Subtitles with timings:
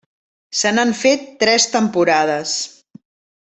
[0.61, 2.59] Se n'han fet tres temporades.